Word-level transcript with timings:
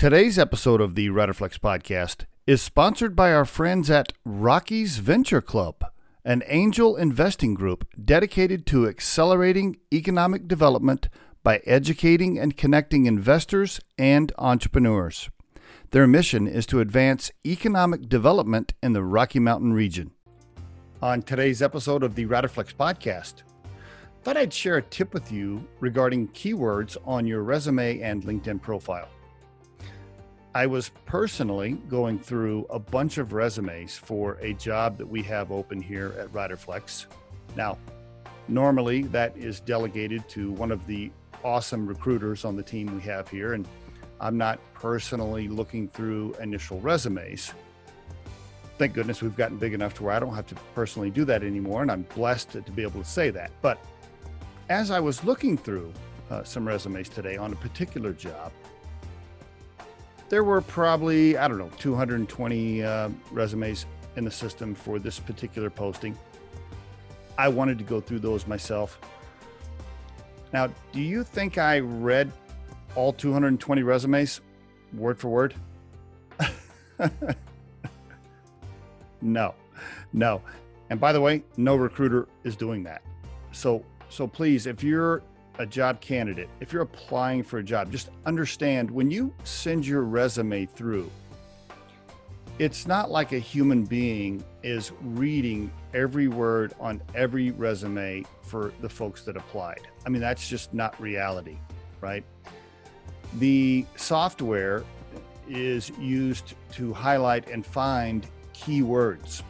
Today's 0.00 0.38
episode 0.38 0.80
of 0.80 0.94
the 0.94 1.08
Riderflex 1.10 1.58
podcast 1.58 2.24
is 2.46 2.62
sponsored 2.62 3.14
by 3.14 3.34
our 3.34 3.44
friends 3.44 3.90
at 3.90 4.14
Rockies 4.24 4.96
Venture 4.96 5.42
Club, 5.42 5.84
an 6.24 6.42
angel 6.46 6.96
investing 6.96 7.52
group 7.52 7.86
dedicated 8.02 8.64
to 8.68 8.88
accelerating 8.88 9.76
economic 9.92 10.48
development 10.48 11.10
by 11.42 11.60
educating 11.66 12.38
and 12.38 12.56
connecting 12.56 13.04
investors 13.04 13.78
and 13.98 14.32
entrepreneurs. 14.38 15.28
Their 15.90 16.06
mission 16.06 16.46
is 16.46 16.64
to 16.68 16.80
advance 16.80 17.30
economic 17.44 18.08
development 18.08 18.72
in 18.82 18.94
the 18.94 19.04
Rocky 19.04 19.38
Mountain 19.38 19.74
region. 19.74 20.12
On 21.02 21.20
today's 21.20 21.60
episode 21.60 22.02
of 22.02 22.14
the 22.14 22.24
Riderflex 22.24 22.74
podcast, 22.74 23.42
thought 24.22 24.38
I'd 24.38 24.50
share 24.50 24.78
a 24.78 24.82
tip 24.82 25.12
with 25.12 25.30
you 25.30 25.68
regarding 25.78 26.28
keywords 26.28 26.96
on 27.04 27.26
your 27.26 27.42
resume 27.42 28.00
and 28.00 28.22
LinkedIn 28.22 28.62
profile. 28.62 29.10
I 30.52 30.66
was 30.66 30.90
personally 31.06 31.74
going 31.88 32.18
through 32.18 32.66
a 32.70 32.78
bunch 32.80 33.18
of 33.18 33.32
resumes 33.32 33.96
for 33.96 34.36
a 34.40 34.52
job 34.54 34.98
that 34.98 35.06
we 35.06 35.22
have 35.22 35.52
open 35.52 35.80
here 35.80 36.16
at 36.18 36.32
Riderflex. 36.32 37.06
Now, 37.54 37.78
normally 38.48 39.02
that 39.04 39.36
is 39.36 39.60
delegated 39.60 40.28
to 40.30 40.50
one 40.50 40.72
of 40.72 40.84
the 40.88 41.12
awesome 41.44 41.86
recruiters 41.86 42.44
on 42.44 42.56
the 42.56 42.64
team 42.64 42.92
we 42.92 43.00
have 43.02 43.28
here, 43.28 43.52
and 43.52 43.66
I'm 44.20 44.36
not 44.36 44.58
personally 44.74 45.46
looking 45.46 45.86
through 45.86 46.34
initial 46.40 46.80
resumes. 46.80 47.52
Thank 48.76 48.94
goodness 48.94 49.22
we've 49.22 49.36
gotten 49.36 49.56
big 49.56 49.72
enough 49.72 49.94
to 49.94 50.02
where 50.02 50.14
I 50.14 50.18
don't 50.18 50.34
have 50.34 50.48
to 50.48 50.56
personally 50.74 51.10
do 51.10 51.24
that 51.26 51.44
anymore, 51.44 51.82
and 51.82 51.92
I'm 51.92 52.02
blessed 52.16 52.50
to, 52.50 52.62
be 52.72 52.82
able 52.82 53.02
to 53.02 53.08
say 53.08 53.30
that. 53.30 53.52
But 53.62 53.78
as 54.68 54.90
I 54.90 54.98
was 54.98 55.22
looking 55.22 55.56
through 55.56 55.92
uh, 56.28 56.42
some 56.42 56.66
resumes 56.66 57.08
today 57.08 57.36
on 57.36 57.52
a 57.52 57.56
particular 57.56 58.12
job, 58.12 58.50
there 60.30 60.44
were 60.44 60.60
probably, 60.62 61.36
I 61.36 61.48
don't 61.48 61.58
know, 61.58 61.70
220 61.78 62.82
uh, 62.82 63.10
resumes 63.32 63.84
in 64.16 64.24
the 64.24 64.30
system 64.30 64.74
for 64.74 64.98
this 64.98 65.18
particular 65.18 65.68
posting. 65.68 66.16
I 67.36 67.48
wanted 67.48 67.78
to 67.78 67.84
go 67.84 68.00
through 68.00 68.20
those 68.20 68.46
myself. 68.46 68.98
Now, 70.52 70.68
do 70.92 71.00
you 71.00 71.24
think 71.24 71.58
I 71.58 71.80
read 71.80 72.30
all 72.94 73.12
220 73.12 73.82
resumes 73.82 74.40
word 74.94 75.18
for 75.18 75.28
word? 75.28 75.54
no, 79.20 79.54
no. 80.12 80.42
And 80.90 81.00
by 81.00 81.12
the 81.12 81.20
way, 81.20 81.42
no 81.56 81.74
recruiter 81.74 82.28
is 82.44 82.54
doing 82.56 82.84
that. 82.84 83.02
So, 83.50 83.84
so 84.08 84.28
please, 84.28 84.66
if 84.66 84.84
you're 84.84 85.22
a 85.60 85.66
job 85.66 86.00
candidate, 86.00 86.48
if 86.60 86.72
you're 86.72 86.82
applying 86.82 87.42
for 87.42 87.58
a 87.58 87.62
job, 87.62 87.92
just 87.92 88.08
understand 88.24 88.90
when 88.90 89.10
you 89.10 89.32
send 89.44 89.86
your 89.86 90.04
resume 90.04 90.64
through, 90.64 91.10
it's 92.58 92.86
not 92.86 93.10
like 93.10 93.32
a 93.32 93.38
human 93.38 93.84
being 93.84 94.42
is 94.62 94.92
reading 95.02 95.70
every 95.92 96.28
word 96.28 96.72
on 96.80 97.02
every 97.14 97.50
resume 97.50 98.24
for 98.40 98.72
the 98.80 98.88
folks 98.88 99.22
that 99.22 99.36
applied. 99.36 99.86
I 100.06 100.08
mean, 100.08 100.22
that's 100.22 100.48
just 100.48 100.72
not 100.72 100.98
reality, 100.98 101.58
right? 102.00 102.24
The 103.34 103.84
software 103.96 104.82
is 105.46 105.90
used 105.98 106.54
to 106.72 106.94
highlight 106.94 107.50
and 107.50 107.66
find 107.66 108.26
keywords, 108.54 109.42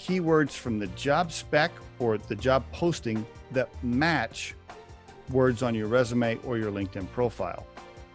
keywords 0.00 0.52
from 0.52 0.78
the 0.78 0.86
job 0.88 1.30
spec 1.30 1.72
or 1.98 2.16
the 2.16 2.36
job 2.36 2.64
posting 2.72 3.26
that 3.50 3.68
match 3.84 4.54
words 5.32 5.62
on 5.62 5.74
your 5.74 5.88
resume 5.88 6.36
or 6.44 6.58
your 6.58 6.70
LinkedIn 6.70 7.10
profile. 7.12 7.66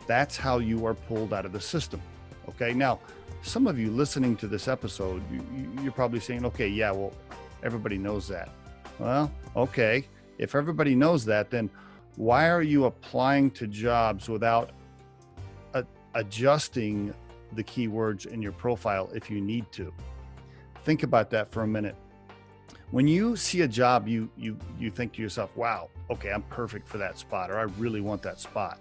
That's 0.06 0.38
how 0.38 0.60
you 0.60 0.86
are 0.86 0.94
pulled 0.94 1.34
out 1.34 1.46
of 1.46 1.52
the 1.52 1.60
system. 1.60 2.02
Okay. 2.50 2.74
Now, 2.74 3.00
some 3.42 3.68
of 3.68 3.78
you 3.78 3.92
listening 3.92 4.36
to 4.38 4.48
this 4.48 4.68
episode, 4.68 5.22
you, 5.32 5.88
are 5.88 5.92
probably 5.92 6.20
saying, 6.20 6.46
okay, 6.46 6.68
yeah, 6.68 6.92
well, 6.92 7.14
everybody 7.64 7.98
knows 7.98 8.28
that. 8.30 8.50
Well, 9.00 9.32
okay. 9.56 10.08
If 10.38 10.56
everybody 10.56 10.96
knows 10.96 11.26
that, 11.26 11.50
then 11.50 11.70
why 12.16 12.50
are 12.50 12.62
you 12.62 12.86
applying 12.86 13.52
to 13.52 13.68
jobs 13.68 14.30
without 14.30 14.72
a, 15.74 15.86
adjusting 16.16 17.14
the 17.54 17.64
keywords 17.64 18.26
in 18.26 18.42
your 18.42 18.54
profile 18.54 19.10
if 19.14 19.30
you 19.30 19.42
need 19.42 19.72
to? 19.74 19.94
Think 20.84 21.04
about 21.04 21.30
that 21.32 21.52
for 21.52 21.64
a 21.64 21.68
minute 21.68 21.96
when 22.92 23.08
you 23.08 23.36
see 23.36 23.62
a 23.62 23.68
job 23.68 24.08
you 24.08 24.30
you 24.38 24.58
you 24.80 24.90
think 24.90 25.14
to 25.14 25.22
yourself 25.22 25.56
wow 25.56 25.90
okay 26.10 26.32
i'm 26.32 26.44
perfect 26.44 26.88
for 26.88 26.98
that 26.98 27.18
spot 27.18 27.52
or 27.52 27.58
i 27.58 27.64
really 27.64 28.02
want 28.02 28.22
that 28.22 28.40
spot. 28.40 28.80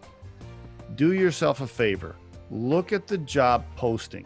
Do 0.94 1.12
yourself 1.12 1.60
a 1.60 1.66
favor. 1.66 2.14
Look 2.50 2.92
at 2.92 3.08
the 3.08 3.18
job 3.18 3.64
posting. 3.74 4.24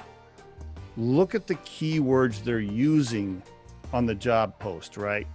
Look 0.99 1.35
at 1.35 1.47
the 1.47 1.55
keywords 1.55 2.45
they're 2.45 2.61
using 2.61 3.43
on 3.95 4.05
the 4.05 4.15
job 4.15 4.59
post 4.59 4.97
right? 4.97 5.27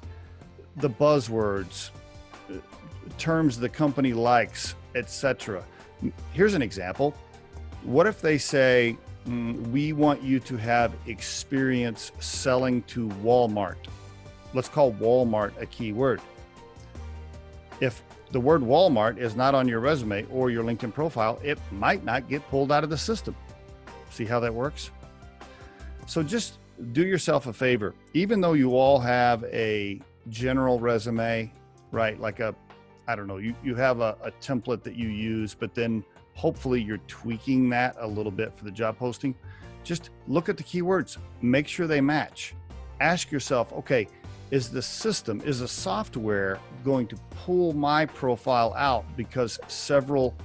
The 0.78 0.90
buzzwords 0.90 1.90
terms 3.18 3.60
the 3.60 3.70
company 3.70 4.14
likes 4.14 4.76
etc 4.96 5.64
here's 6.34 6.54
an 6.54 6.62
example. 6.62 7.14
What 7.84 8.08
if 8.08 8.22
they 8.22 8.38
say 8.38 8.98
mm, 9.28 9.56
we 9.70 9.94
want 9.94 10.22
you 10.22 10.40
to 10.42 10.58
have 10.58 10.94
experience 11.08 12.12
selling 12.20 12.82
to 12.84 13.08
walmart 13.24 13.78
let's 14.56 14.70
call 14.70 14.94
Walmart 14.94 15.60
a 15.62 15.66
keyword. 15.66 16.22
If 17.82 18.02
the 18.32 18.40
word 18.40 18.62
Walmart 18.62 19.18
is 19.18 19.36
not 19.36 19.54
on 19.54 19.68
your 19.68 19.82
resume 19.82 20.26
or 20.32 20.50
your 20.50 20.64
LinkedIn 20.64 20.94
profile, 20.94 21.40
it 21.44 21.60
might 21.72 22.04
not 22.04 22.28
get 22.30 22.48
pulled 22.50 22.72
out 22.72 22.84
of 22.84 22.90
the 22.90 22.98
system. 22.98 23.36
See 24.10 24.26
how 24.26 24.40
that 24.40 24.54
works? 24.54 24.92
So 26.08 26.24
just 26.24 26.58
do 26.94 27.06
yourself 27.06 27.48
a 27.48 27.54
favor. 27.54 27.94
Even 28.14 28.42
though 28.42 28.54
you 28.54 28.78
all 28.78 29.00
have 29.00 29.44
a 29.46 30.00
general 30.30 30.80
resume, 30.80 31.52
right? 31.92 32.20
Like 32.20 32.40
a, 32.40 32.56
I 33.08 33.16
don't 33.16 33.28
know, 33.28 33.38
you, 33.38 33.54
you 33.64 33.76
have 33.76 34.00
a, 34.00 34.18
a 34.24 34.32
template 34.32 34.84
that 34.84 34.96
you 34.96 35.10
use, 35.10 35.54
but 35.54 35.76
then 35.76 36.04
hopefully 36.34 36.82
you're 36.82 36.98
tweaking 37.08 37.70
that 37.70 37.96
a 38.00 38.08
little 38.08 38.32
bit 38.32 38.58
for 38.58 38.64
the 38.64 38.72
job 38.72 38.98
posting. 38.98 39.36
Just 39.84 40.10
look 40.28 40.50
at 40.50 40.58
the 40.58 40.64
keywords, 40.64 41.18
make 41.42 41.68
sure 41.68 41.88
they 41.88 42.02
match. 42.02 42.56
Ask 43.02 43.32
yourself, 43.32 43.72
okay, 43.74 44.08
is 44.52 44.70
the 44.70 44.82
system, 44.82 45.42
is 45.46 45.60
the 45.60 45.68
software 45.68 46.60
going 46.84 47.08
to 47.08 47.16
pull 47.32 47.74
my 47.74 48.06
profile 48.06 48.74
out 48.78 49.06
because 49.18 49.60
several 49.68 50.36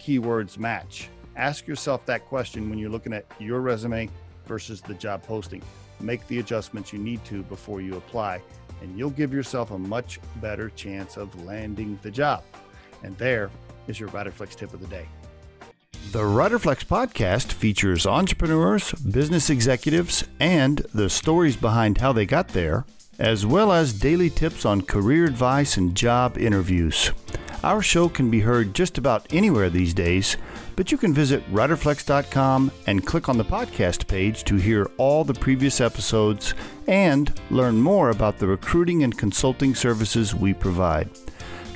keywords 0.00 0.58
match? 0.58 1.08
Ask 1.36 1.66
yourself 1.66 2.04
that 2.06 2.26
question 2.26 2.68
when 2.68 2.78
you're 2.78 2.90
looking 2.90 3.12
at 3.12 3.24
your 3.38 3.60
resume 3.60 4.08
versus 4.46 4.80
the 4.80 4.94
job 4.94 5.22
posting. 5.22 5.62
Make 6.00 6.26
the 6.28 6.38
adjustments 6.38 6.92
you 6.92 6.98
need 6.98 7.24
to 7.26 7.42
before 7.44 7.80
you 7.80 7.96
apply, 7.96 8.40
and 8.80 8.98
you'll 8.98 9.10
give 9.10 9.32
yourself 9.32 9.70
a 9.70 9.78
much 9.78 10.18
better 10.36 10.70
chance 10.70 11.16
of 11.16 11.44
landing 11.44 11.98
the 12.02 12.10
job. 12.10 12.42
And 13.02 13.16
there 13.18 13.50
is 13.86 14.00
your 14.00 14.08
Riderflex 14.10 14.54
tip 14.54 14.72
of 14.74 14.80
the 14.80 14.86
day. 14.86 15.06
The 16.10 16.20
Riderflex 16.20 16.84
podcast 16.84 17.52
features 17.52 18.06
entrepreneurs, 18.06 18.92
business 18.92 19.48
executives, 19.48 20.24
and 20.40 20.78
the 20.92 21.08
stories 21.08 21.56
behind 21.56 21.98
how 21.98 22.12
they 22.12 22.26
got 22.26 22.48
there 22.48 22.84
as 23.18 23.44
well 23.46 23.72
as 23.72 23.92
daily 23.92 24.30
tips 24.30 24.64
on 24.64 24.82
career 24.82 25.24
advice 25.24 25.76
and 25.76 25.94
job 25.94 26.38
interviews. 26.38 27.10
Our 27.62 27.80
show 27.80 28.08
can 28.08 28.28
be 28.30 28.40
heard 28.40 28.74
just 28.74 28.98
about 28.98 29.32
anywhere 29.32 29.70
these 29.70 29.94
days, 29.94 30.36
but 30.74 30.90
you 30.90 30.98
can 30.98 31.14
visit 31.14 31.48
riderflex.com 31.52 32.72
and 32.88 33.06
click 33.06 33.28
on 33.28 33.38
the 33.38 33.44
podcast 33.44 34.08
page 34.08 34.42
to 34.44 34.56
hear 34.56 34.90
all 34.96 35.22
the 35.22 35.34
previous 35.34 35.80
episodes 35.80 36.54
and 36.88 37.32
learn 37.50 37.76
more 37.76 38.10
about 38.10 38.38
the 38.38 38.48
recruiting 38.48 39.04
and 39.04 39.16
consulting 39.16 39.76
services 39.76 40.34
we 40.34 40.52
provide. 40.52 41.08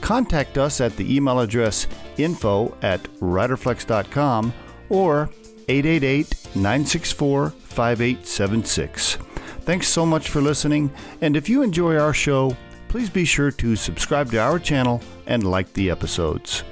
Contact 0.00 0.58
us 0.58 0.80
at 0.80 0.96
the 0.96 1.14
email 1.14 1.38
address 1.40 1.86
info 2.16 2.76
at 2.82 3.02
riderflex.com 3.20 4.52
or 4.88 5.30
888 5.68 6.56
964 6.56 7.50
5876. 7.50 9.18
Thanks 9.66 9.88
so 9.88 10.06
much 10.06 10.28
for 10.28 10.40
listening, 10.40 10.92
and 11.20 11.36
if 11.36 11.48
you 11.48 11.62
enjoy 11.62 11.96
our 11.96 12.14
show, 12.14 12.56
please 12.86 13.10
be 13.10 13.24
sure 13.24 13.50
to 13.50 13.74
subscribe 13.74 14.30
to 14.30 14.38
our 14.38 14.60
channel 14.60 15.02
and 15.26 15.42
like 15.42 15.72
the 15.72 15.90
episodes. 15.90 16.62